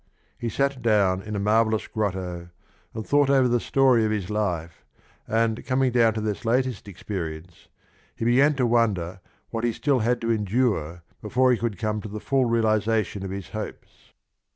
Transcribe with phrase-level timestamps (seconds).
[0.39, 2.49] He sat down in a marvellous grotto
[2.95, 4.83] and thought over the story of his life,
[5.27, 7.67] and coming down to this latest experience
[8.15, 9.19] he began to wonder
[9.51, 13.29] what he still had to endure before he could come to the full realisation of
[13.29, 14.13] his hopes.